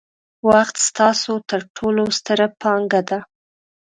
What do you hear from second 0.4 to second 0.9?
وخت